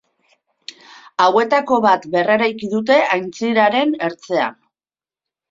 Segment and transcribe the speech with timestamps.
[1.25, 4.59] Hauetako bat berreraiki dute aintziraren ertzean.